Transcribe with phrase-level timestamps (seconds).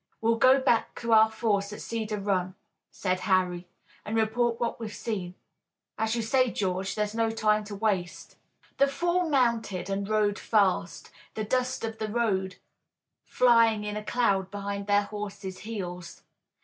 [0.19, 2.55] "We'll go back to our force at Cedar Run,"
[2.89, 3.67] said Harry,
[4.03, 5.35] "and report what we've seen.
[5.95, 8.35] As you say, George, there's no time to waste."
[8.79, 12.55] The four mounted and rode fast, the dust of the road
[13.25, 16.23] flying in a cloud behind their horses' heels.